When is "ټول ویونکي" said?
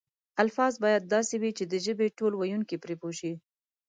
2.17-2.77